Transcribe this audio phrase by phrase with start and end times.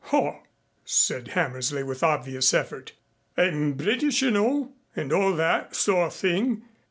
[0.05, 0.41] "Haw!"
[0.83, 2.93] said Hammersley with obvious effort.
[3.37, 6.63] "I'm British, you know, and all that sort of thing.